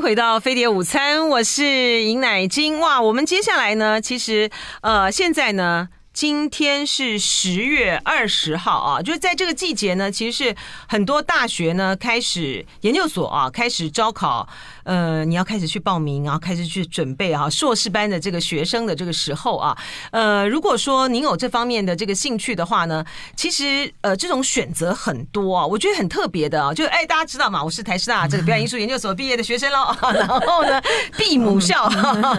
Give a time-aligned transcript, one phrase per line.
[0.00, 2.78] 回到飞碟午餐，我是尹乃金。
[2.80, 4.50] 哇，我们接下来呢，其实
[4.82, 5.88] 呃，现在呢。
[6.12, 10.56] 今天是十月二十号啊，就是在这个季节呢，其实是
[10.88, 14.48] 很多大学呢开始研究所啊开始招考，
[14.86, 19.76] 呃，你要开始去报名啊，开始去准备啊，硕士班的这个学生的这个时候啊，
[20.12, 23.04] 呃，如果说您有这方面的这个兴趣的话呢，
[23.36, 30.80] 其实呃这种选择很多啊，我觉得很特别的啊，就哎大家知道嘛，我是台师大这个表演艺术研究所毕业的学生喽， 然后呢，
[31.18, 31.84] 毕母校，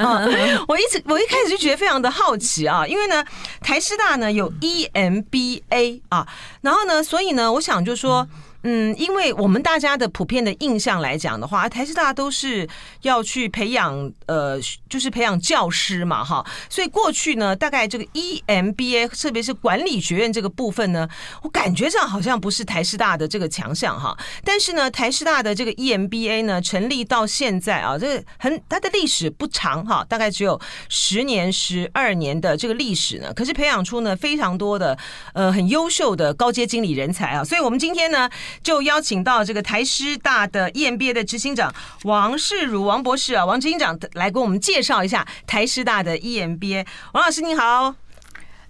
[0.67, 3.23] 我一直我一开始就觉得非常的好奇啊，因为呢。
[3.59, 6.25] 台师大呢有 EMBA 啊，
[6.61, 8.25] 然后呢，所以呢，我想就说。
[8.63, 12.67] 嗯因为我们大家的普遍的印象来讲的话，台师大都是
[13.03, 21.07] 要去培养呃，就是培养教师嘛，哈，所以过去呢，大概这个 EMBA，特别是管理学院这个部分呢，
[21.43, 24.17] 我感觉上好像不是台师大的这个强项哈。
[24.43, 34.97] 但是呢，台师大的这个 EMBA 呢，成立到现在啊，这个很它的历史不长哈，大概只有十年、十二年的这个历史呢，可是培养出呢非常多的
[35.33, 38.27] 呃很优秀的高阶经理人才啊，所以我们今天呢。
[38.63, 46.85] 就邀请到这个台师大的 EMBA 的执行长王世儒王博士啊，王执行长来给我们介绍一下台师大的 EMBA。
[47.13, 47.95] 王老师你好，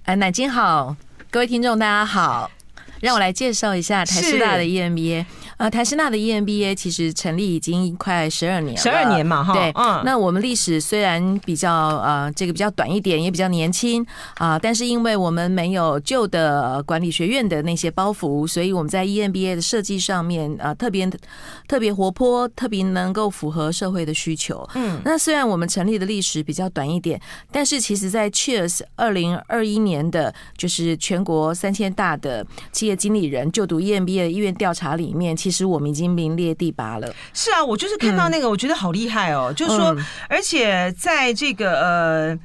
[0.04, 0.96] 哎，乃菁好，
[1.30, 2.50] 各位听众大家好，
[3.02, 5.26] 让我来介绍一下台师大的 EMBA。
[5.58, 9.54] 呃，台师大的 EMBA 其实成立已经快十二年了，十二年嘛，哈。
[9.54, 10.04] 对，嗯。
[10.06, 21.10] 那我们历史虽然比较呃这个比较短一点，也比较年轻啊、呃，但是因为我们没有旧的管理学院的那些包袱，所以我们在 EMBA 的设计上面啊、呃，特别
[21.68, 24.64] 特别活泼，特别能够符合社会的需求。
[24.76, 25.02] 嗯。
[25.04, 27.20] 那虽然我们成立的历史比较短一点，
[27.52, 35.36] 但是其实在 Cheers 二零二一年的，就是全国三千大的企业经理人就读 EMBA 的意愿调查里面。
[35.36, 37.14] 其实我们已经名列第八了。
[37.34, 39.48] 是啊，我就是看到那个，我觉得好厉害哦。
[39.50, 39.96] 嗯、就是说，
[40.30, 42.40] 而且在这个呃。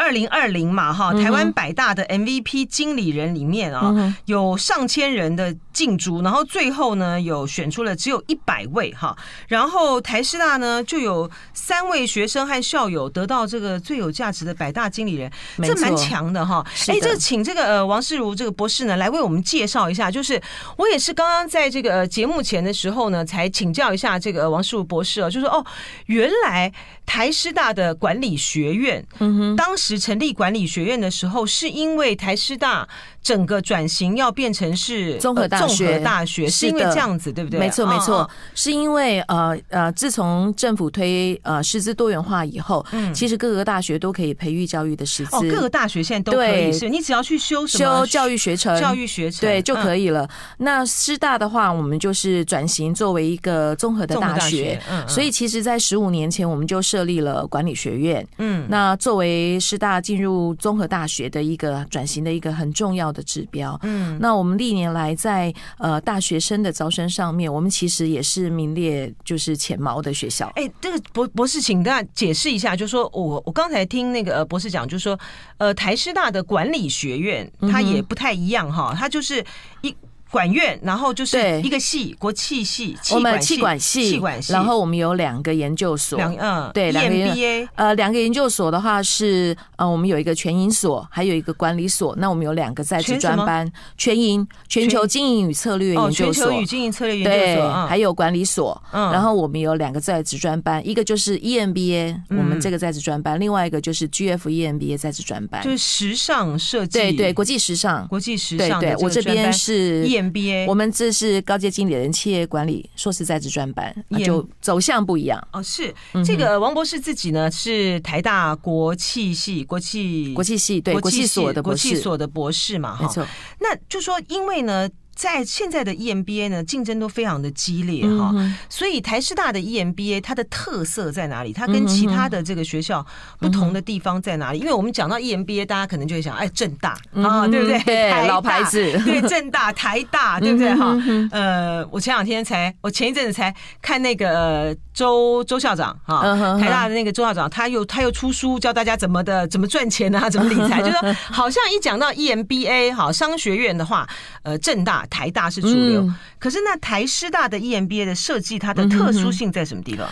[0.00, 9.16] 二零二零嘛，哈，台湾百大的 MVP 经理人里面啊，有上千人的竞逐，然后最后呢，有选出了只有一百位哈，
[9.46, 15.30] 然后台师大呢就有三位学生和校友得到这个最有价值的百大经理人，
[15.62, 16.66] 这蛮强的哈。
[16.88, 20.42] 哎，这请这个呃王世如这个博士呢来为我们介绍一下，就是
[20.76, 25.64] 我也是刚刚在这个节目前的时候呢，才请教一下这个王世如博士哦，就说哦，
[26.06, 26.70] 原来
[27.06, 29.78] 台师大的管理学院，嗯哼，当。
[29.78, 32.88] 时成立管理学院的时候，是因为台师大
[33.28, 37.60] 整个转型要变成是综合大学，综合大学是因为这样子，对不对？
[37.60, 45.36] 没错，没错，是因为呃呃，自从政府推呃师资多元化以后，嗯，其实各个大学都可以培育教育的师资。
[45.36, 50.26] 哦，各个大学现在都可以，是你只要去修修教育学程，教育学程对就可以了。
[50.56, 63.78] 那师大的话，我们就是转型作为一个综合的大学，嗯，所以其实，在十五年前我们就设立了管理学院，嗯，那作为师大进入综合大学的一个转型的一个很重要的指标。
[63.82, 70.50] 嗯，那我们历年来在呃大学生的招生上面，我们其实也是名列就是前茅的学校。
[70.56, 75.18] 哎，这个博博士，请大家解释一下，就是说我我刚才听那个博士讲，就是说
[75.58, 79.44] 呃台师大的管理学院它也不太一样哈，它就是
[79.82, 79.94] 一。
[80.30, 110.17] 管院，然后就是一个系，国企系，我们气管系，气管系，然后我们有两个研究所，两嗯，对，两个 EMBA，呃，两个研究所的话是呃，我们有一个全营所，还有一个管理所，那我们有两个在职专班，全营全球经营与策略研究所，全球与经营策略研究所，还有管理所，嗯，然后我们有两个在职专班，一个就是 EMBA，我们这个在职专班，另外一个就是 GF EMBA 在职专班，就是时尚设计，对对，国际时尚，国际时尚，对，我这边是。
[110.22, 115.62] MBA，我们这是高阶经理人企业管理硕士在职专班，就走向不一样哦。
[115.62, 123.26] 是这个王博士自己呢是台大国企系国际国际系对国际所的国际所的博士嘛，没错。
[123.60, 124.88] 那就说因为呢。
[125.18, 128.32] 在现在的 EMBA 呢，竞争都非常的激烈哈，
[128.68, 131.52] 所以台师大的 EMBA 它的特色在哪里？
[131.52, 133.04] 它跟其他的这个学校
[133.40, 134.60] 不同的地方在哪里？
[134.60, 137.80] 因为我们讲到 EMBA，大家可能就会想，哎，正大啊，对不对？
[137.80, 140.72] 对，老牌子，对，正大、台大，对不对？
[140.72, 140.96] 哈，
[141.32, 146.22] 呃，我前两天才，我前一阵子才看那个周周校长哈，
[146.60, 154.08] 台大的那个周校长，他又他又出书教大家怎么的怎么赚钱啊，怎么理财， 就是说好像一讲到 EMBA 哈，商学院的话，
[154.44, 155.04] 呃，正大。
[155.08, 160.08] 台大是主流，嗯、可是那台师大的 EMBA 的设计，它的特殊性在什么地方？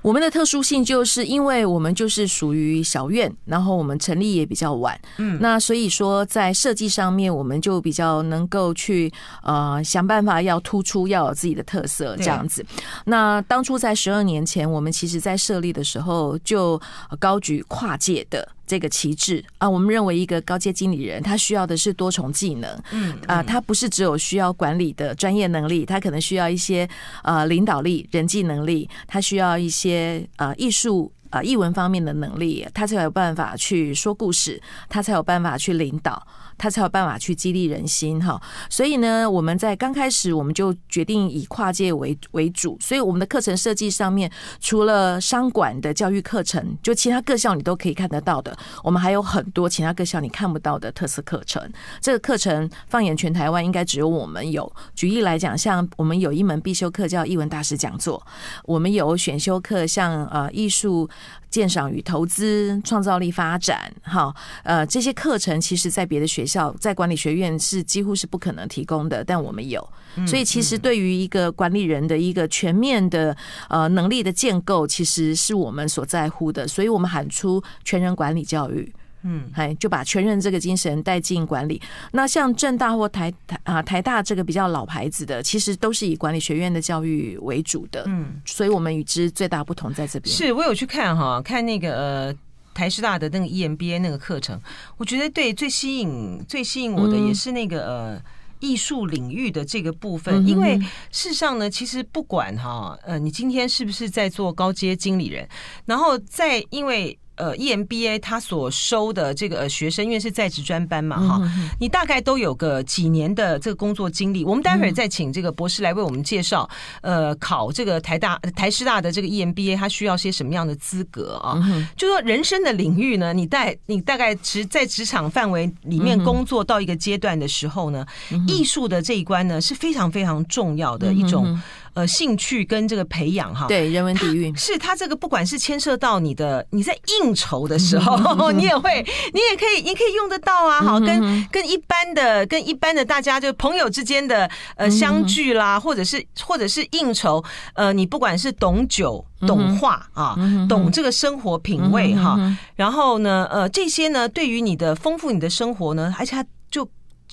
[0.00, 9.12] 我们的特殊性就是因为我们就是属于小院，然后我们成立也比较晚，嗯，那所以说在设计上面，我们就比较能够去
[9.42, 12.64] 呃想办法要突出，要有自己的特色这样子。
[13.06, 16.80] 那当初在十二年前，我们其实在设立的时候就
[17.18, 18.48] 高举跨界的。
[18.68, 26.86] 这个旗帜啊，我们认为一个高阶经理人，他需要的是多重技能，嗯啊，他不是只有需要管理的专业能力，他可能需要一些
[27.22, 36.26] 呃领导力、人际能力，他需要一些呃艺术啊，译文方面的能力，他才有办法去说故事，他才有办法去领导。
[36.58, 51.62] 他才有办法去激励人心哈，所以呢，我们在刚开始我们就决定以跨界为为主，所以我们的课程设计上面，除了商管的教育课程，就其他各校你都可以看得到的，我们还有很多其他各校你看不到的特色课程。
[52.00, 54.70] 这个课程放眼全台湾，应该只有我们有。
[54.94, 58.20] 举例来讲，像我们有一门必修课叫艺文大师讲座，
[58.64, 61.08] 我们有选修课像呃艺术。
[61.50, 69.86] 鉴赏与投资、创造力发展，哈，呃，这些课程其实，在别的学校，在管理学院是几乎是不可能提供的，但我们有。
[70.26, 73.36] 所以，其实对于一个管理人的一个全面的
[73.68, 76.66] 呃能力的建构，其实是我们所在乎的。
[76.66, 78.92] 所以我们喊出全人管理教育。
[79.30, 81.78] 嗯，哎，就把全人这个精神带进管理。
[82.12, 88.04] 那像正大或台台啊台大这个比较老牌子的，其实都是以管理学院的教育为主的。
[88.06, 90.34] 嗯，所以我们与之最大不同在这边。
[90.34, 92.34] 是我有去看哈，看那个呃
[92.72, 94.58] 台师大的那个 EMBA 那个课程，
[94.96, 98.22] 我觉得对最吸引最吸引我的也是那个呃
[98.60, 100.78] 艺术领域的这个部分，因为
[101.12, 105.46] 事实上呢，其实不管哈呃你今天是不是在做高阶经理人，
[105.84, 107.18] 然后在因为。
[107.38, 114.44] 呃，EMBA 他所收的这个学生，因为是在职专班嘛，哈、嗯，你大概都有个几年的这个工作经历。
[114.44, 116.68] 我们待会儿再请这个博士来为我们介绍，
[117.00, 121.60] 呃，考这个台大、台师大的这个 EMBA，他需要些什么样的资格啊？
[121.64, 131.58] 嗯、就说人生的领域呢，你带你大概职在职场范围里面工作到一个阶段的时候呢，嗯、艺术的这一关呢是非常非常重要的一种。
[131.98, 134.56] 嗯呃，兴趣跟这个培养哈，对人文底蕴。
[134.56, 139.04] 是他这个，不管是牵涉到你的你在应酬的时候， 你也会，
[139.34, 140.80] 你也可以，你可以用得到啊。
[140.80, 150.36] 好，跟跟一般的跟一般的大家就朋友之间的呃相聚啦，或者是或者是应酬，呃，你不管是懂酒、懂画啊，
[150.68, 152.38] 懂这个生活品味哈，
[152.76, 156.48] 然后呢，呃，这些呢，对于你的丰富你的生活呢，而且他就。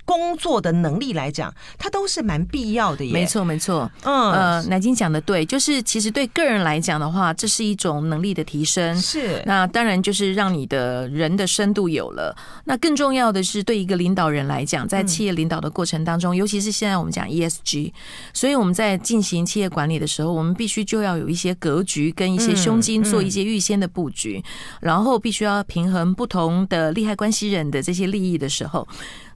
[0.05, 3.11] 工作的能力来讲，它都是蛮必要的耶。
[3.11, 3.91] 没错，没错。
[4.03, 8.95] 嗯，呃，南京讲的对，就是其实对个人来讲的话，这是一种能力的提升。
[9.01, 9.41] 是。
[9.45, 12.35] 那当然就是让你的人的深度有了。
[12.65, 17.91] 那更重要的是，对一个领导人来讲，在企业领导的过程当中，嗯、尤其是现在我们讲 ESG，
[18.33, 28.87] 所以我们在进行企业管理的时候，我们必须就要有一些格局跟一些胸襟，做一些预先的布局，嗯嗯、然后必须要平衡不同的利害关系人的这些利益的时候。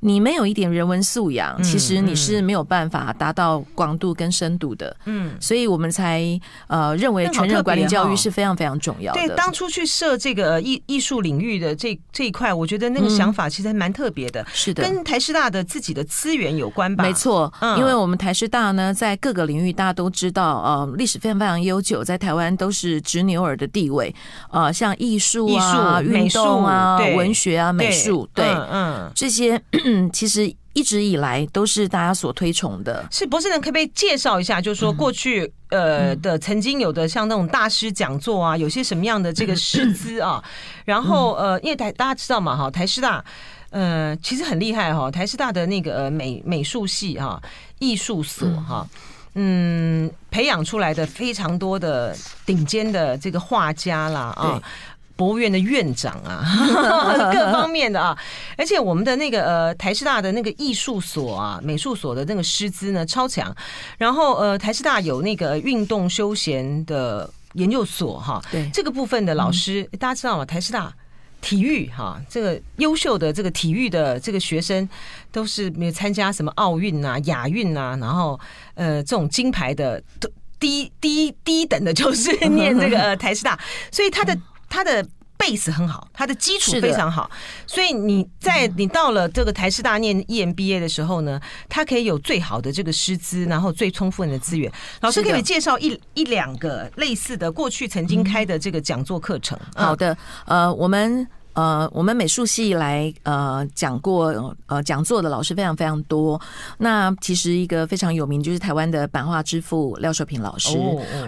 [0.01, 4.95] 你没有一点人文素养，其实你是没有办法达到广度跟深度的。
[5.05, 9.19] 嗯，所以我们才呃认为全人管理教育是非常非常重要的。
[9.19, 14.45] 对，当初去设这个艺艺术领域的这这一块，我觉得那个想法其实还蛮特别的。
[14.53, 17.03] 是的，跟台师大的自己的资源有关吧？
[17.03, 24.13] 没错，因为我们台师大呢，在各个领域大家都知道，呃，历史非常非常悠久，在台湾都是执牛耳的地位。
[24.51, 29.61] 呃，像艺术啊、运动啊、文学啊、美术，对，嗯，这些。
[29.91, 33.07] 嗯，其实一直以来都是大家所推崇的。
[33.09, 34.61] 是博士，能可不可以介绍一下？
[34.61, 40.43] 就是说过去呃的曾经有的像那种大师讲座啊，有些什么样的这个师 资啊？
[40.85, 43.23] 然后呃，因为台大家知道嘛哈，台师大
[43.71, 47.41] 呃其实很厉害哈，台师大的那个美美术系哈，
[47.79, 48.87] 艺术所哈，
[49.33, 54.61] 嗯，培养出来的非常多的顶尖的这个画家啦啊。
[55.19, 56.45] 博物院的院长啊，
[57.33, 58.17] 各方面的啊，
[58.57, 63.53] 而且我们的那个呃台师大的那个艺术所啊，美术所的那个师资呢超强，
[63.97, 70.45] 然后呃台师大有那个运动休闲的研究所哈，对这个部分的老师大家知道吗？
[70.45, 70.93] 台师大
[71.41, 74.87] 体育哈，这个优秀的这个体育的这个学生
[75.33, 78.39] 都是没有参加什么奥运啊、亚运啊，然后
[78.75, 80.29] 呃这种金牌的都
[80.61, 83.59] 低低低等的，就是 念这个台师大，
[83.91, 84.33] 所以他的。
[84.69, 85.03] 他的
[85.37, 87.29] base 很好，他的基础非常好，
[87.65, 94.71] 所以你在你到了这个台师大念 EMBA 的时候呢，他可以有最好的这个师资，然后最充分的资源。
[95.01, 99.57] 老师可以介绍一一两个类似的过去曾经开的这个讲座课程。
[99.75, 101.27] 好的，呃，我们。
[101.53, 106.39] 呃，我们美术系来呃讲过呃讲座的老师非常非常多。
[106.77, 110.77] 那其实一个非常有名就是台湾的版画之父廖寿平老师，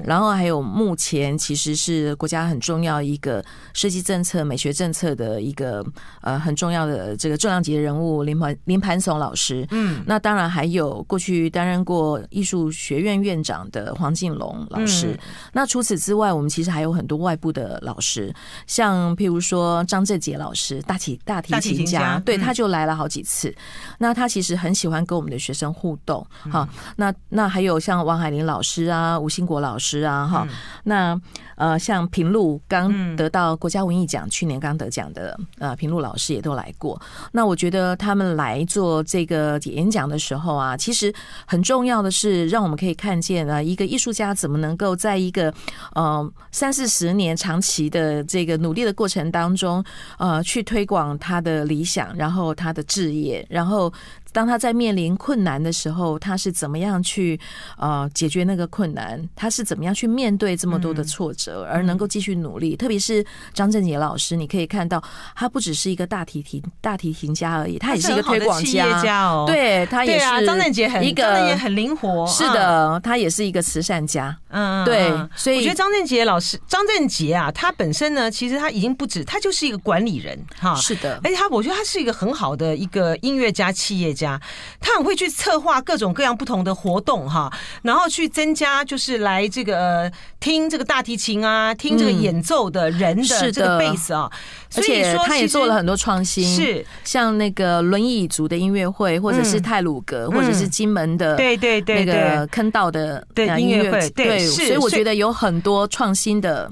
[0.05, 5.85] 然后还有目前其实是国家很重要一个设计政策、美学政策的一个
[6.21, 9.67] 呃很重要的这个重量级的人物林盘林盘松老师。
[9.71, 15.19] 嗯，那当然还有过去担任过艺术学院院长的黄敬龙老师。
[15.51, 18.33] 那除此之外，我们其实还有很多外部的老师，
[18.67, 23.53] 像譬如说张正杰老师，大提大提琴家，对，他就来了好几次。
[23.97, 26.67] 那他其实很喜欢跟我们的学生互动，哈。
[26.97, 30.45] 那那还有像王海林老师啊，吴兴国老师啊，哈。
[30.83, 31.19] 那
[31.55, 36.99] 呃，像平路刚得到国家文艺奖，去年刚得奖的呃平路老师也都来过。
[37.31, 41.13] 那我觉得他们来做这个演讲的时候啊，其实
[41.45, 45.53] 很重要的是让我们可以看见啊，一个艺术家怎么能够在一个
[45.93, 49.83] 呃三四十年长期的这个努力的过程当中，
[50.17, 53.91] 呃，去推广他的理想，然后他的置业，然后。
[54.31, 57.39] 当他在面临困难的时候，他是怎么样去
[57.77, 59.21] 呃解决那个困难？
[59.35, 62.75] 他是怎么样去面对这么多的挫折，而能够继续努力？
[62.75, 65.03] 特别是张振杰老师，你可以看到，
[65.35, 69.43] 他不只是一个大提琴大提琴家而已，他也是一个推广家，家哦。
[69.45, 74.35] 对，他也是张振杰很一个也很灵活，是的，他也是一个慈善家。
[74.49, 80.75] 嗯，对，所以我觉得张振杰老师张振杰啊，他本身呢，其实他已经不止，他就是一个管理人哈。
[80.75, 84.20] 是的，而且他我觉得他是一个很好的一个音乐家、企业家。
[84.21, 84.39] 家，
[84.79, 87.51] 他很会去策划各种各样不同的活动哈，
[87.81, 94.29] 然后去增加就是来这个听这个大提琴啊，听这个演奏的人的这个贝斯啊，
[94.75, 103.25] 而且他也做了很多创新，是像那个轮椅族的音乐会，或者是泰鲁格，或者是金门的对对对那个坑道的
[103.57, 106.71] 音乐会，对，所以我觉得有很多创新的。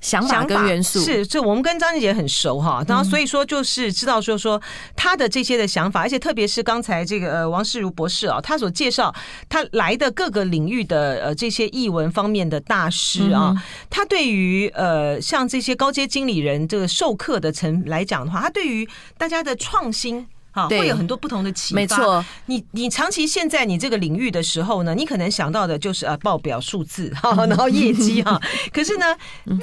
[0.00, 1.00] 想法跟元素。
[1.00, 4.60] 是，这我们跟张正杰很熟哈，然后所以说就是知道说说
[4.94, 9.14] 他的这些的想法，而且特别是刚才这个呃王世如博士啊，他所介绍
[9.48, 13.54] 他来的各个领域的呃这些译文方面的大师啊，
[13.90, 20.26] 他对于呃像这些高阶经理人这个授课的层来讲的话，他对于大家的创新。
[20.68, 21.80] 会有很多不同的启发。
[21.80, 28.40] 没错，你你长期现在你这个领域的时候呢，你可能想到的就是啊报表数字 哈，然后业绩哈。
[28.72, 29.06] 可是呢，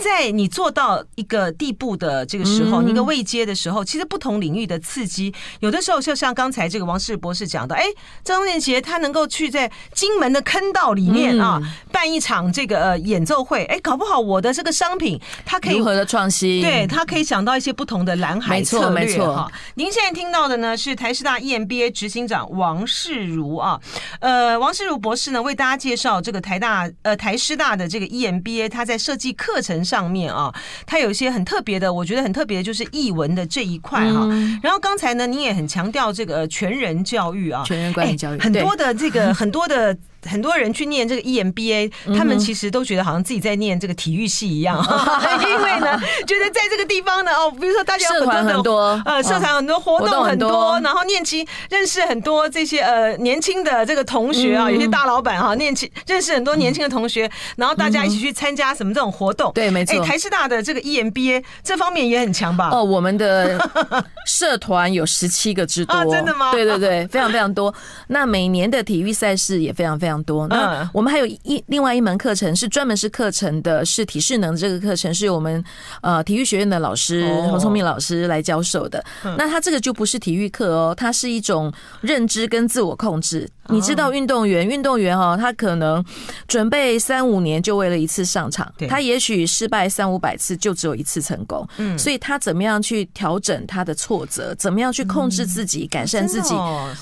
[0.01, 7.83] 在你做到一个地步的这个时候，一个未接的时候，其实不同领域的刺激，有的时候就像刚才这个王世博士讲的，哎，
[8.23, 11.61] 张正杰他能够去在金门的坑道里面啊
[11.91, 16.61] 办一场这个呃演奏会，哎，搞不好我的这个商品它可以如何的创新？
[16.61, 18.89] 对，他可以想到一些不同的蓝海策略。
[18.89, 19.51] 没错，没错。
[19.75, 20.74] 您现在听到的呢？
[20.75, 23.79] 是台师大 EMBA 执行长王世如啊，
[24.19, 30.53] 呃，王世如博士呢，为大家介绍这个台大呃台师大的这个 EMBA，他在设计课程上面啊，
[30.85, 34.27] 他有一些很特别的，我觉得很特别的就是译文的这一块哈。
[34.61, 39.97] 然后刚才呢，您也很强调这个全人教育啊，全人管理教育，很多的这个很多的。
[40.29, 44.77] 很多人去念这个 EMBA，他们其实都觉得好像自己在念这个体育系一样，
[45.41, 59.95] 因为呢，觉得在这个地方呢，哦，比如说大家有很多呃社团很多活动很多，然后念起认识很多这些呃年轻的这个同学啊，有些大老板哈，念起认识很多年轻的同学，然后大家一起去参加什么这种活动，对，没错。
[60.01, 62.69] 哎台师大的这个 EMBA 这方面也很强吧？
[62.71, 63.57] 哦，我们的
[64.27, 66.51] 社团有十七个之多，真的吗？
[66.51, 67.73] 对对对，非常非常多。
[68.07, 70.14] 那每年的体育赛事也非常非常。
[70.23, 75.63] 多，那我们还有一另外一门课程是专门是课程的，是体适能这个课程是由我们
[76.01, 79.03] 呃体育学院的老师洪聪明老师来教授的。
[79.37, 83.49] 那他这个就不是体育课哦，它是一种认知跟自我控制。
[83.69, 86.03] 你知道运动员，运动员哈，他可能
[86.47, 91.67] 准备三五年就为了一次上场，他也许失败三五百次就只有一次成功。
[91.77, 96.53] 嗯，所以他怎么样去调整他的挫折，怎么样去控制自己，改善自己？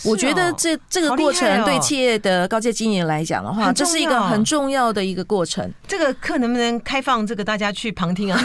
[0.06, 5.70] 我觉得这这个过程对企业的高阶经营来讲的话，这是一个很重要的一个过程。
[5.88, 8.42] 这个课能不能开放这个大家去旁听啊？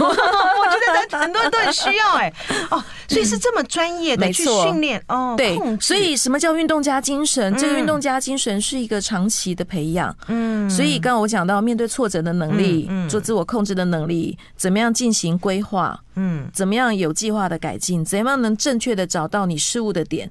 [1.19, 2.31] 很多人都很需要哎。
[2.71, 5.35] 哦，所以是这么专业的去训练哦。
[5.37, 7.57] 对，所以什么叫运动家精神？
[7.57, 8.19] 这个运动家。
[8.19, 20.31] 精神是一个长期的培养，嗯，所以刚刚我讲到面对挫折的能力，嗯，做自我控制的能力，怎么样进行规划，嗯，怎么样有计划的改进，怎么样能正确的找到你失误的点，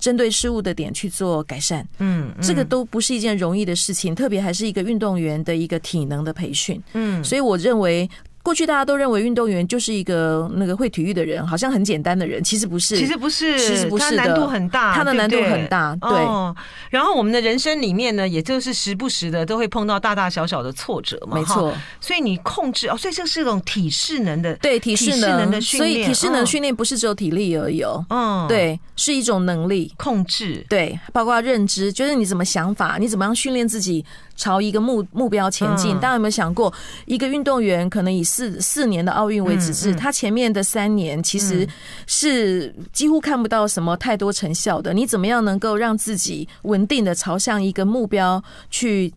[0.00, 8.08] 针对失误的点去做改善，嗯，这个都不是一件容易的事情，特别还是一个运动员的一个体能的培训，嗯，所以我认为。
[8.46, 16.18] 过去大家都认为运动员就是一个那个会体育的人，好像很简单的人，其实不是，其实不是，其实不是的，难度很大，他的难度很大，对，对。
[16.20, 16.54] 哦，
[16.88, 21.76] 然后我们的人生里面呢，也就是时不时的都会碰到大大小小的挫折嘛，没错。
[22.00, 29.92] 所以你控制哦，所以这是一种体适能的，对，体适能的训练，所以体适能训练不是只有体力而已哦，嗯，对，是一种能力。
[29.96, 34.04] 控制，对，包括认知，就是你怎么想法，你怎么样训练自己。
[34.36, 36.72] 朝一个目目标前进，大家有没有想过，
[37.06, 41.66] 一个运动员可能以四四年的奥运为指示，他前面的三年其实
[42.06, 44.92] 是几乎看不到什么太多成效的。
[44.92, 49.12] 你怎么样能够让自己稳定的朝向一个目标去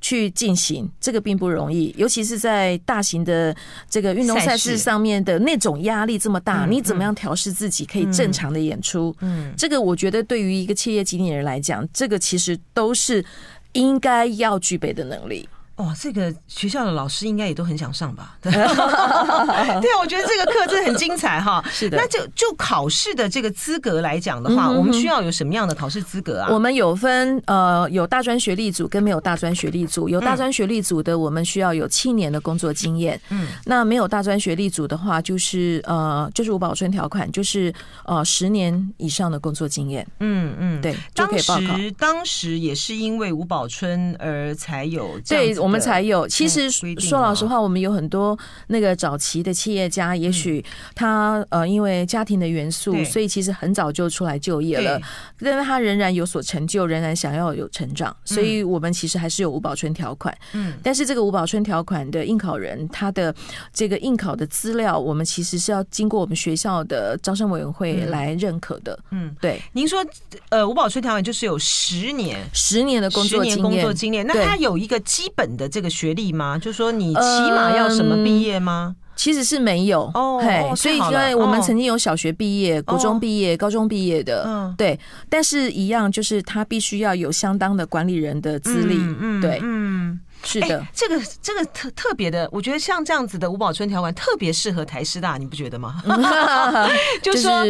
[0.00, 0.90] 去进行？
[1.00, 3.54] 这个并不容易，尤其是在大型的
[3.88, 9.14] 这个运动赛事上面的那种压力这么大，你怎么样调试自己可以正常的演出？
[9.20, 13.24] 嗯，这个我觉得对于一个企业经理人来讲，这个其实都是。
[13.74, 15.48] 应该要具备的能力。
[15.76, 18.36] 哇，这个学校的老师应该也都很想上吧？
[18.40, 18.52] 对，
[20.00, 21.62] 我觉得这个课真的很精彩哈。
[21.68, 26.48] 是的，那就就考试的这个资格来讲的话，我们需要有什么样的考试资格啊？
[26.52, 30.08] 我们有分呃，有大专学历组跟没有大专学历组。
[30.08, 33.20] 有大专学历组的，我们需要有七年的工作经验。
[33.30, 40.06] 嗯，那没有大专学历组的话，就是呃，就是吴宝春条款，就是呃十年以上的工作经验。
[40.20, 41.66] 嗯嗯，对，就可以报考。
[41.66, 45.63] 当时当时也是因为吴宝春而才有这样。
[45.64, 46.28] 我们才有。
[46.28, 50.62] 其实说老实话，我们有很多那个早期的企业家，也许
[50.94, 55.00] 他呃因为家庭的元素，所以其实很早就出来就业了。
[55.40, 58.14] 但是他仍然有所成就，仍然想要有成长。
[58.26, 60.36] 所以我们其实还是有五保春条款。
[60.52, 60.74] 嗯。
[60.82, 63.34] 但是这个五保春条款的应考人，他的
[63.72, 68.98] 这个应考的资料，我们其实是要经过我们学校的招生委员会来认可的。
[69.12, 69.62] 嗯，对。
[69.72, 70.04] 您说
[70.50, 75.53] 呃五保春条款就是有十年十年的工作经验，工作经验，那他有一个基本。
[75.56, 76.58] 的这个学历吗？
[76.58, 78.96] 就说你起码要什么毕业吗？
[79.16, 80.42] 其实是没有哦，
[80.76, 90.18] 所以因为我们曾经有小学毕业、国中毕业、高中毕业的，嗯，对，但是一样就是他必须要有相当的管理人的资历，嗯，对，嗯。
[90.44, 96.02] 是的，欸、这个这个特特别的，我觉得像这样子的吴宝春条款特别适合台师大，你不觉得吗？
[97.22, 97.64] 就是说，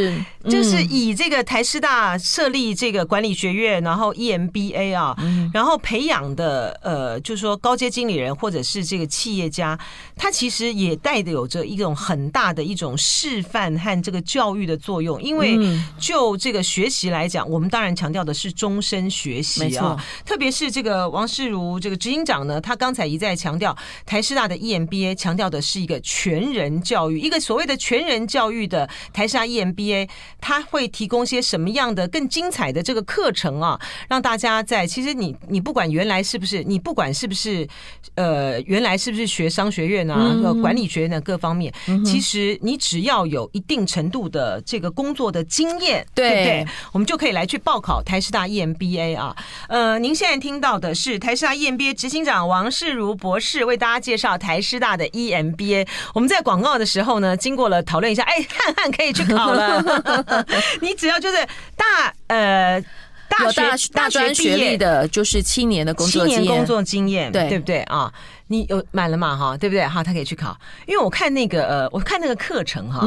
[0.50, 5.16] 就是以这个台师大设立这个管理学院，然后 EMBA 啊，
[5.52, 9.78] 然后培养的呃，就是说高阶经理人或者是这个企业家，
[10.16, 15.22] 他其实也带的有着一种很大的一种示范和这个教育的作用。
[15.22, 15.58] 因为
[15.98, 22.60] 就这个学习来讲，我们当然强调的是终身学习啊，特别是这个王世如这个执行长呢。
[22.64, 23.76] 他刚才一再强调，
[24.07, 30.09] 台师大的 EMBA 强调的是一个全人教育，一个所谓的全人教育的台师大 EMBA，
[30.40, 33.79] 他会提供些什么样的更精彩的这个课程啊？
[34.09, 37.68] 让大家在其实你你不管原来是不是，你不管是不是
[38.14, 41.72] 呃原来是不是学商学院啊、管理学院的各方面，
[42.05, 46.66] 其实你只要有一定程度的这个工作的经验，对不对？
[46.92, 49.37] 我们就可以来去报考台师大 EMBA 啊。
[49.68, 55.84] 呃，您现在听到的是台师大 EMBA 执行长王世如博士为大家介绍台师大的 EMBA。
[56.14, 59.82] 我们在广告的时候呢，经过了讨论一下，哎，汉汉可以去考了。
[60.80, 61.36] 你只要就是
[61.76, 62.80] 大呃
[63.28, 63.60] 大学
[63.92, 68.12] 大专学历的，就是七年的工作七年工作经验，对对不对啊？
[68.46, 69.36] 你有满了嘛？
[69.36, 69.84] 哈，对不对？
[69.84, 70.56] 哈，他可以去考。
[70.86, 73.04] 因为我看那个呃，我看那个课程哈，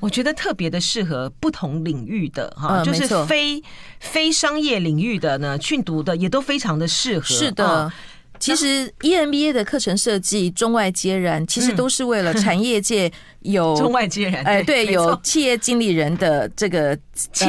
[0.00, 3.62] 我觉得特别的适合不同领域的哈，就是非
[4.00, 7.26] 非商业领域的呢去读的，也都非常的适合。
[7.26, 7.92] 是的。
[8.38, 16.98] 其实 EMBA 的课程设计中外皆然，其实都是为了 产业界有 中外皆然，哎，对，有企业经理人的这个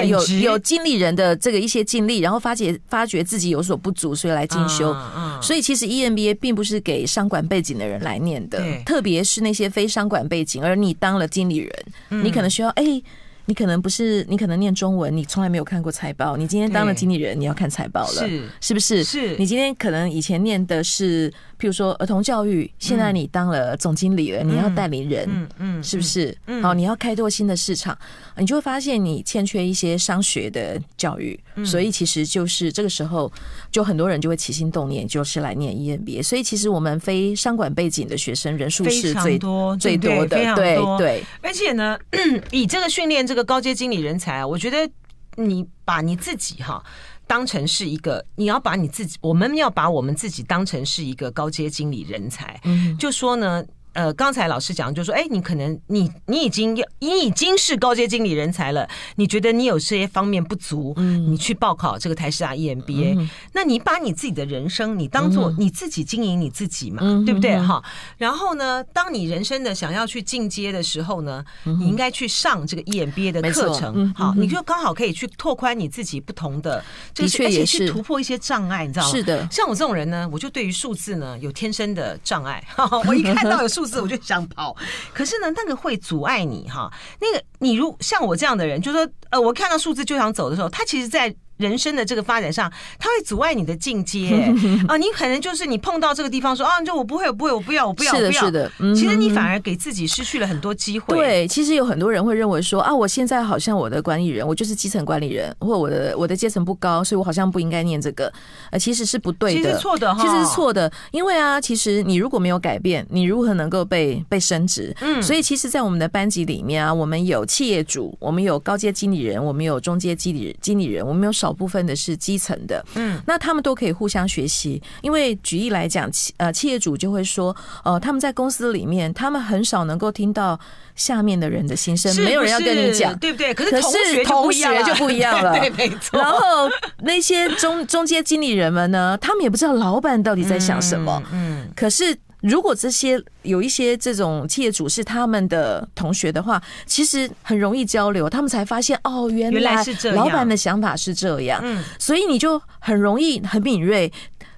[0.08, 4.96] 有有经理人的这个一些经历，然后发觉发觉自己有所不足，所以来进修。
[5.42, 13.02] 所以其实 EMBA 并不是给商管背景的人来念的，特别是那些非商管背景，而你当了经理人，你可能需要哎。
[13.50, 16.38] 你可能不是，你可能念中文，你从来没有看过财报。
[16.38, 19.04] 你今天当了经理人，你要看财报了，是是不是？
[19.04, 21.34] 是你今天可能以前念的是。
[21.60, 26.34] 譬如说儿童教育，现在你当了总经理了，嗯、你要带领人，嗯嗯，是不是？
[26.46, 27.98] 嗯、好，你要开拓新的市场，
[28.38, 33.30] 你就会发现你欠缺一些商学的教育，嗯、所以其实就是这个时候，
[33.72, 36.24] 就很多人就会起心动念，就是来念 EMBA。
[36.24, 41.24] 所以其实我们非商管背景的学生人数是最多最多的，对对。
[41.42, 41.98] 而且呢，
[42.52, 44.90] 以这个训练这个高阶经理人才啊，我觉得
[45.36, 46.84] 你把你自己哈。
[47.28, 52.60] 当成是一个，你要把你自己，我们要把我们自己当成是一个高阶经理人才。
[52.64, 53.64] 嗯，就说呢，
[54.00, 67.84] 呃，刚才老师讲就是说，哎，你可能你你已经要你已经是高阶经理人才了，你觉得你有这些方面不足，嗯，你去报考这个台师大 EMBA，嗯，那你把你自己的人生你当做你自己经营你自己嘛，嗯，对不对哈？
[68.18, 76.82] 然后呢，当你人生的想要去进阶的时候呢，你应该去上这个 EMBA 的课程，好，你就刚好可以去拓宽你自己不同的，
[77.14, 79.12] 的确也是突破一些障碍，你知道吗？
[79.12, 82.64] 是的，像我这种人呢，我就对于数字呢有天生的障碍，
[83.06, 84.76] 我一看到有数字我就想跑，
[85.14, 86.90] 可是呢，那个会阻碍你哈。
[87.20, 91.36] 那个你如像我这样的人，就说呃，我看到数字就想走的时候，他其实，在。
[91.60, 94.30] 人生的这个发展上，它会阻碍你的进阶
[94.88, 94.96] 啊！
[94.98, 98.72] 你可能就是你碰到这个地方说啊，就我不会，我不会，我不要，我不要，是的，是的。
[98.80, 101.18] 嗯、其实你反而给自己失去了很多机会。
[101.18, 108.32] 对，其实有很多人会认为说啊，我现在好像我的管理人，我就是基层管理人，或我的我的阶层不高，所以我好像不应该念这个。
[108.72, 110.90] 呃，其实是不对的，其实错的哈，其实是错的。
[111.12, 114.96] 因为啊，其实你如果没有改变，你如何能够被被升职？
[115.02, 122.20] 嗯，所以其实，在我们的班级里面啊，我们有企业主，我们有高阶经理人，我们有中阶经理经理人，我们有少部分的是。
[122.20, 130.60] 基层的，嗯，那他们都可以互相学习，因为举例来讲，企呃企业主就会说，呃，他们在公司里面，他们很少能够听到
[130.96, 133.54] 下面的人的心声，没有人要跟你讲，对不对？
[133.54, 136.20] 可是同学就不一样了， 对，没错。
[136.20, 142.16] 然后那些中中间经理人们呢，他们也不知道老板到底在想什么，嗯，可是。
[142.42, 154.12] 如果这些有一些这种企业主是他们的同学的话，其实很容易交流，他们才发现哦，原来老板的想法是这样，嗯，所以你就很容易很敏锐。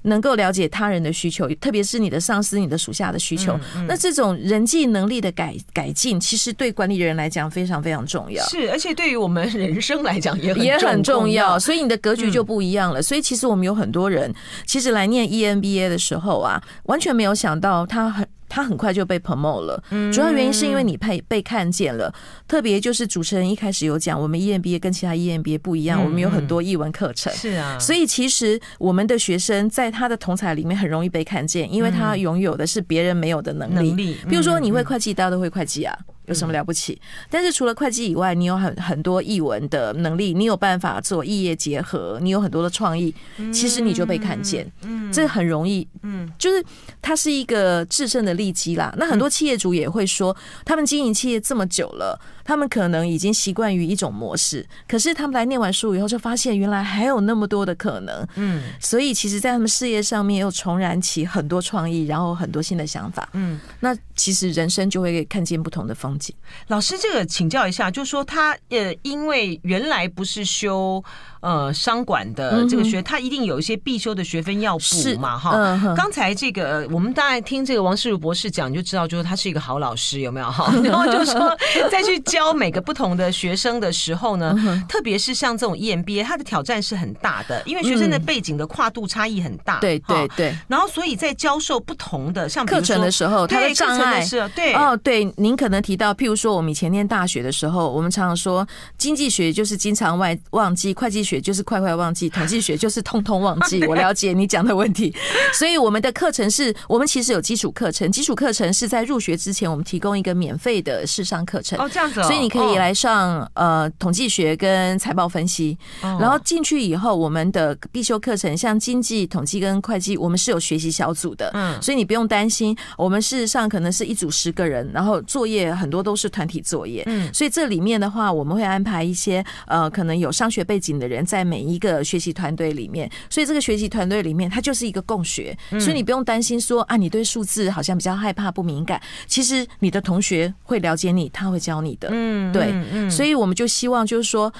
[0.04, 8.44] 能够了解他人的需求，特别是你的上司、你的属下的需求，嗯嗯、那这种人际能力的改改进，其实对管理人来讲非常非常重要。
[8.46, 11.60] 是，而且对于我们人生来讲也很也很重要。
[11.60, 13.00] 所以你的格局就不一样了。
[13.00, 14.34] 嗯、所以其实我们有很多人，
[14.66, 18.28] 其实来念 EMBA 的时候啊，完全没有想到他很。
[18.52, 22.14] 他很快就被 promote 了，主要原因是因为你被被看见了。
[22.50, 27.32] 特别就是主持人一开始有讲，我们 EMBA 跟其他 EMBA 不一样，我们有很多译文课程。
[27.32, 34.18] 是啊，所以其实我们的学生在他的同才里面很容易被看见，因为他拥有的是别人没有的能力。
[34.28, 35.98] 比如说你会会计，大家都会会计啊。
[36.32, 37.00] 有什么了不起？
[37.30, 43.13] 但是除了会计以外，你有很很多译文的能力，你有办法做异业结合，你有很多的创意，
[43.54, 44.65] 其实你就被看见。
[44.84, 45.86] 嗯，这很容易。
[46.04, 46.63] 嗯，就是
[47.02, 48.94] 它是一个制胜的利基啦。
[48.98, 58.27] 那很多企业主也会说，他们经营企业这么久了，他们可能已经习惯于一种模式，可是他们来念完书以后，就发现原来还有那么多的可能。
[58.36, 63.27] 嗯，所以其实，在他们事业上面又重燃起很多创意，然后很多新的想法。
[63.34, 66.36] 嗯，那其实人生就会看见不同的风景。
[66.67, 71.04] 老师，这个请教一下，就是说他呃，因为原来不是修
[71.41, 75.95] 呃商管的这个学，他一定有一些必修的学分要补嘛，哈。
[75.95, 80.73] 刚才这个我们大概听这个王世如博士讲，你就知道，就是他是一个好老师，有没有哈？
[80.84, 81.58] 然后就说
[81.89, 84.54] 再去教每个不同的学生的时候呢，
[84.89, 90.54] 特别是像这种 EMBA，它的挑战是很大的，因为学生的背景的跨度差异很大，对对对。
[90.67, 96.41] 然后所以在教授不同的像课程的时候，他的障碍是，对哦，对，您可能提到，譬如说。
[96.41, 98.67] 说我们以前念大学的时候，我们常常说
[98.98, 103.80] 经济学就是经常外忘记，会计学就是快快忘记，统计学就是通通忘记。
[103.86, 105.15] 我了解你讲的问题，
[105.54, 111.78] 所以我们的课程是我们其实有基础课程，基础课程是在入学之前我们提供一个免费的试上课程。
[111.78, 122.76] 哦，这样子，所以你可以来上呃统计学跟财报分析，然后进去以后，我们的必修课程像经济、统计跟会计，我们是有学习小组的，嗯，所以你不用担心。
[122.98, 126.32] 我们事实上可能是一组十个人，然后作业很多都是。
[126.32, 144.52] 团体作业，嗯，所以这里面的话，我们会安排一些呃，可能有商学背景的人在每一个学习团队里面，所以这个学习团队里面，它就是一个共学，所以你不用担心说啊，你对数字好像比较害怕不敏感，其实你的同学会了解你，他会教你的，嗯，对，所以我们就希望就是说。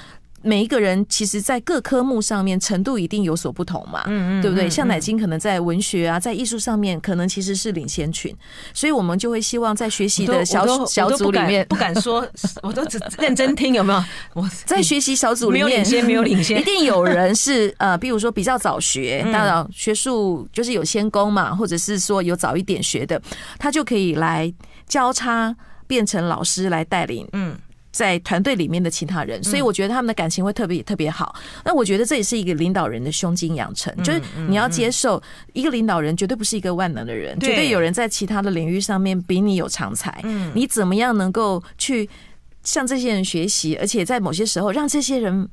[0.44, 4.68] 每一个人其实，在各科目上面程度一定有所不同嘛，嗯嗯，对不对？
[4.68, 8.34] 像乃菁可能在文学啊，在艺术上面，可能其实是领先群，
[8.74, 12.26] 所以我们就会希望在学习的小小组里面，不敢说，
[12.60, 14.02] 我都只 认真听，有没有？
[14.34, 23.22] 我 在学习小组里面，没有领先，没有领先，一定有人是 呃，比如说比较早学，当然学术就是有先攻嘛，或者是说有早一点学的，
[23.60, 24.52] 他就可以来
[24.88, 25.54] 交叉
[25.92, 27.54] 变成老师来带领，嗯。
[27.92, 31.34] 在团队里面的其他人，所以我觉得他们的感情会特别特别好。
[31.62, 40.10] 那我觉得这也是一个领导人的胸襟养成，就是你要接受一个领导人绝对不是一个万能的人，绝对有人在其他的领域上面比你有长才。
[40.24, 42.08] 嗯，你怎么样能够去
[42.64, 45.46] 向这些人学习，而且在某些时候让这些人。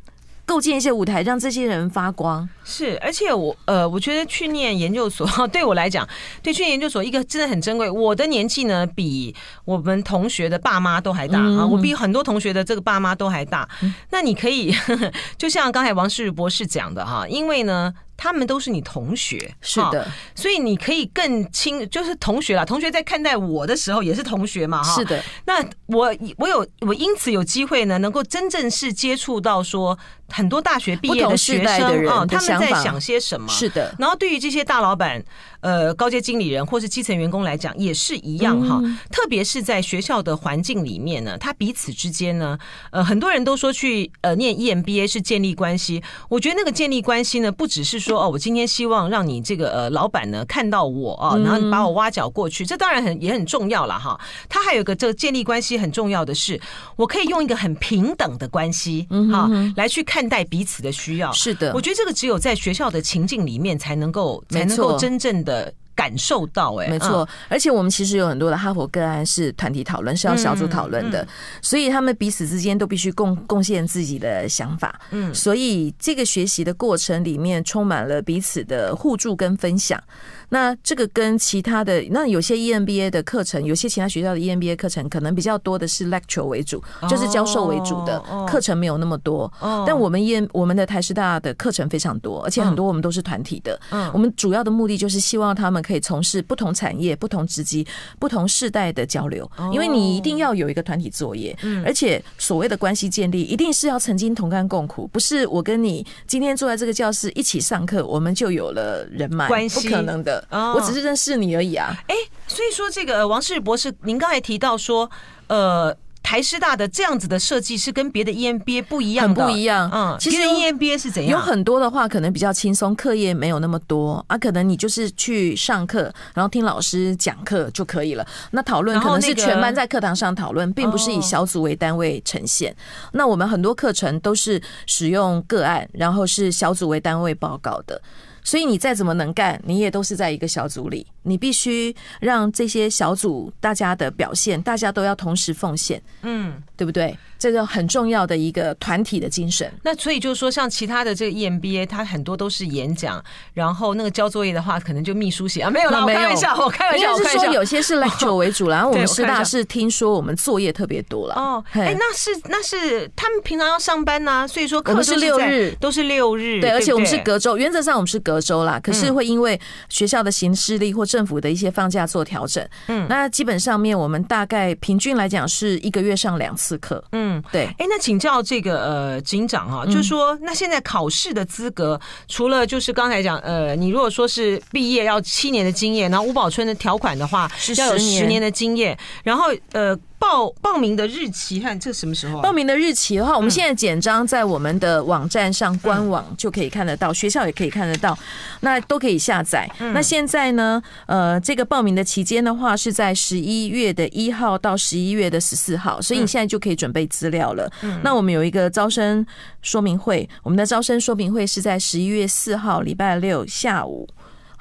[0.49, 2.49] 构建一些舞台，让这些人发光。
[2.65, 6.09] 是，而且我呃，我觉得去念研究所， 对我来讲，
[6.41, 7.87] 对去念研究所一个真的很珍贵。
[7.87, 13.69] 我的年纪呢，比我们同学的爸妈都还大啊，我比很多同学的这个爸妈都还大。
[14.09, 14.73] 那你可以，
[15.37, 17.93] 就像刚才王世博士讲的哈，因为呢。
[18.21, 20.05] 他们都是你同学，是的，
[20.35, 22.65] 所以你可以更亲，就是同学啦。
[22.65, 24.93] 同学在看待我的时候也是同学嘛，哈。
[24.93, 33.47] 是的，那我我有我因此有机会呢，能够真正是接触到说很多大学毕业的学生啊，他们在想些什么？
[33.47, 33.95] 是的。
[33.97, 35.23] 然后对于这些大老板、
[35.61, 38.81] 呃高阶经理人或是基层员工来讲，也是一样哈。
[39.11, 42.57] 特别是在学校的环境里面呢，他彼此之间呢，
[42.91, 46.01] 呃，很多人都说去呃念 EMBA 是建立关系。
[46.29, 48.19] 我觉得那个建立关系呢，不只是说。
[48.19, 54.19] 哦，我今天希望让你这个呃老板呢看到我啊，然后你把我挖角过去，这当然很也很重要了哈。
[54.49, 56.59] 他还有个这个建立关系很重要的是，
[56.97, 61.31] 我可以用一个很平等的关系哈来去看待彼此的需要。
[61.31, 65.48] 是的，我觉得这个只有在学校的情境里面才能够才能够真正的。
[65.95, 71.27] 感受到哎、欸，没错，而且我们其实有很多的哈佛个案是团体讨论，是要小组讨论的，
[71.61, 80.01] 所以他们彼此之间都必须贡贡献自己的想法，嗯，所以这个学习的过程里面充满了彼此的互助跟分享。
[80.49, 89.51] 那这个跟其他的，那有些 EMBA 的课程，有些其他学校的 EMBA 课程，可能比较多的是 lecture 为主，就是教授为主的课程没有那么多。
[89.85, 93.79] 但我们 EM 我们的台师大的课程非常多，而且很多我们都是团体的。
[94.13, 97.85] 我们主要的目的就是希望他们可以从事不同产业、不同职级、
[98.17, 109.87] 不同世代的交流，因为你一定要有一个团体作业，而且所谓的关系建立，一定是要曾经同甘共苦，不是我跟你今天坐在这个教室一起上课，我们就有了人脉，关系。
[109.87, 110.38] 不可能的。
[110.49, 111.95] 我只是认识你而已啊！
[112.07, 112.15] 哎，
[112.47, 115.09] 所以说这个王世博士，您刚才提到说，
[115.47, 119.89] 呃，台师大的这样子的设计是跟别的 EMBA 不一样的，很不一样。
[119.91, 121.31] 嗯，其实 EMBA 是怎样？
[121.31, 128.25] 有很多的话可能比较轻松，课业没有那么多啊，可能你就是去上课，然后听老师讲课就可以了。
[128.51, 132.75] 那讨论可能是全班在课堂上讨论，并不是以小组为单位呈现。
[133.13, 137.99] 那我们很多课程都是使用个案，然后是小组为单位报告的。
[138.43, 147.15] 所以你再怎么能干，你也都是在一个小组里，你必须让这些小组大家的表现，大家都要同时奉献，嗯，对不对？
[147.37, 149.71] 这个很重要的一个团体的精神。
[149.83, 155.61] 那所以就是说，像其他的这个 EMBA，它很多都是演讲，然后那个交作业的话，可能就秘书写。
[155.61, 161.35] 啊，没有啦，我开玩笑，我开玩笑，就是说有些是 lecture 为主，然后我们师大是听说我们作业特别多了。
[161.35, 165.73] 哦，哎，那是那是他们平常要上班呐，所以说我们是六日。
[165.79, 172.67] 都是六日，对，而且我们是隔周，原则上我们是隔周啦，可是会因为学校的行事历或政府的一些放假做调整。
[172.87, 177.03] 嗯，那基本上面我们大概平均来讲是一个月上两次课。
[177.11, 177.99] 嗯，对，哎，那。
[177.99, 189.95] 请教这个呃警长啊，就是说，那现在考试的资格，除了就是刚才讲，呃，你如果说是毕业要七年的经验，然后吴宝春的条款的话，是要有十年的经验，然后呃。
[190.19, 192.41] 报报名的日期和这什么时候？
[192.41, 198.17] 报名的日期的话，我们现在简章在我们的网站上官网就可以看得到，学校也可以看得到，
[198.59, 199.67] 那都可以下载。
[199.93, 207.71] 那现在呢，呃，这个报名的期间的话是在十一月的一号到十一月的十四号，所以你现在就可以准备资料了。
[208.03, 209.25] 那我们有一个招生
[209.61, 214.07] 说明会，我们的招生说明会是在十一月四号礼拜六下午。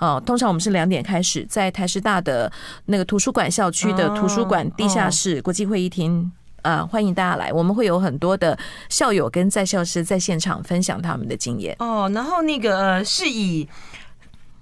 [0.01, 2.51] 哦，通常我们是两点开始，在台师大的
[2.87, 6.31] 那个图书馆校区的图书馆地下室国际会议厅
[6.63, 7.53] 啊，欢迎大家来。
[7.53, 8.57] 我们会有很多的
[8.89, 11.75] 校友跟在校师在现场分享他们的经验。
[11.81, 13.69] 哦，然后那个是以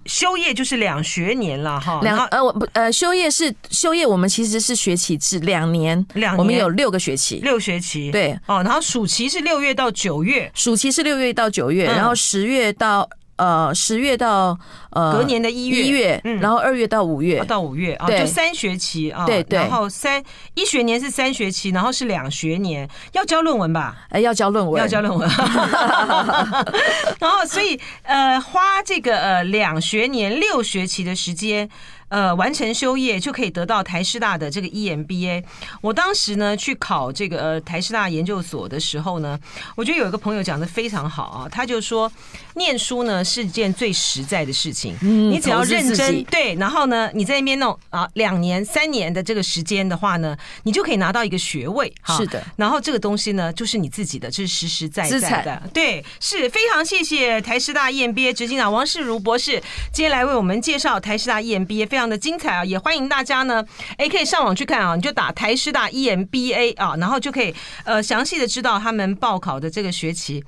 [0.07, 6.39] 修业就是两学年了哈，两呃我不呃修业是修业，我们其实是学期制两年，两年。
[6.39, 8.11] 我们有六个学期，六学期。
[8.11, 8.39] 对。
[8.47, 13.07] 哦，然后暑期是六月到九月，暑期是六月到九月，然后十月到。
[13.37, 14.59] 呃，十月到
[14.91, 17.95] 呃隔年的一月，一月，然后二月到五月，到五月。
[17.95, 20.23] 啊，就三学期啊，对对，然后三
[20.55, 23.97] 一学年是三学期，然后是两学年，要交论文吧？
[24.11, 25.29] 哎，要交论文，要交论文。
[27.21, 31.69] 然后，所以呃，花这个呃两学年六学期的时间。
[32.09, 35.43] 呃，完成修业就可以得到台师大的这个 EMBA。
[35.81, 39.37] 我当时呢去考这个呃台师大研究所的时候呢，
[39.75, 42.11] 我觉得有一个朋友讲的非常好啊，他就说，
[42.55, 51.93] 念书呢是件最实在的事情，嗯你只要认真对，然后呢你在那边弄啊两年三年的这个时间的话呢，你就可以拿到一个学位。
[52.07, 55.61] 是的，然后这个东西呢就是你自己的，这是实实在在的。
[55.75, 59.61] 对，是非常谢谢台师大 EMBA 执行长王世如博士
[59.93, 61.96] 今天来为我们介绍台师大 EMBA。
[61.97, 62.63] 非常的精彩啊！
[62.63, 63.65] 也欢迎大家呢，
[63.97, 67.55] 哎，可以上网去看啊，你就打台师大 EMBA 啊，然后就可以
[67.87, 70.45] 呃详细的知道他们报考的这个学期。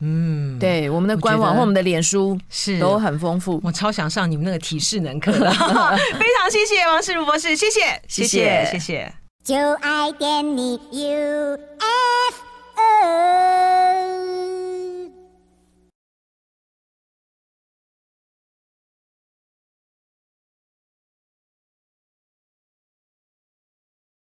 [0.00, 3.60] 嗯，对，我们的官网或我们的脸书是都很丰富。
[3.62, 5.50] 我超想上你们那个体适能课的，
[6.18, 9.12] 非常谢谢王世如博士，谢谢，谢谢，谢谢。
[9.44, 11.76] 就爱点你 UFO。